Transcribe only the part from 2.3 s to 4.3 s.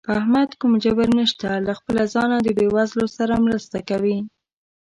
د بېوزلو سره مرسته کوي.